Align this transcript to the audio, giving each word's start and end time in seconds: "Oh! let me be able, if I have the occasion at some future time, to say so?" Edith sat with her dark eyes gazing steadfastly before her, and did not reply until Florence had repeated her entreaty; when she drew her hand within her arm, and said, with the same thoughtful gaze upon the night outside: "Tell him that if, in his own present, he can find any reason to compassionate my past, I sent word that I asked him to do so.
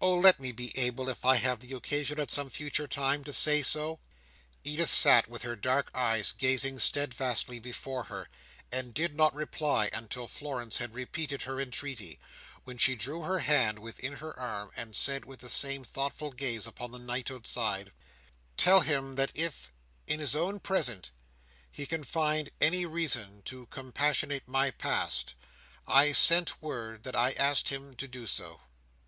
"Oh! 0.00 0.14
let 0.14 0.38
me 0.38 0.52
be 0.52 0.70
able, 0.78 1.08
if 1.08 1.24
I 1.24 1.34
have 1.34 1.58
the 1.58 1.72
occasion 1.74 2.20
at 2.20 2.30
some 2.30 2.48
future 2.48 2.86
time, 2.86 3.24
to 3.24 3.32
say 3.32 3.60
so?" 3.60 3.98
Edith 4.62 4.88
sat 4.88 5.26
with 5.26 5.42
her 5.42 5.56
dark 5.56 5.90
eyes 5.92 6.30
gazing 6.30 6.78
steadfastly 6.78 7.58
before 7.58 8.04
her, 8.04 8.28
and 8.70 8.94
did 8.94 9.16
not 9.16 9.34
reply 9.34 9.90
until 9.92 10.28
Florence 10.28 10.76
had 10.76 10.94
repeated 10.94 11.42
her 11.42 11.60
entreaty; 11.60 12.20
when 12.62 12.78
she 12.78 12.94
drew 12.94 13.22
her 13.22 13.40
hand 13.40 13.80
within 13.80 14.12
her 14.18 14.38
arm, 14.38 14.70
and 14.76 14.94
said, 14.94 15.24
with 15.24 15.40
the 15.40 15.48
same 15.48 15.82
thoughtful 15.82 16.30
gaze 16.30 16.64
upon 16.64 16.92
the 16.92 17.00
night 17.00 17.28
outside: 17.28 17.90
"Tell 18.56 18.82
him 18.82 19.16
that 19.16 19.32
if, 19.34 19.72
in 20.06 20.20
his 20.20 20.36
own 20.36 20.60
present, 20.60 21.10
he 21.68 21.84
can 21.84 22.04
find 22.04 22.50
any 22.60 22.86
reason 22.86 23.42
to 23.46 23.66
compassionate 23.66 24.46
my 24.46 24.70
past, 24.70 25.34
I 25.84 26.12
sent 26.12 26.62
word 26.62 27.02
that 27.02 27.16
I 27.16 27.32
asked 27.32 27.70
him 27.70 27.96
to 27.96 28.06
do 28.06 28.28
so. 28.28 28.60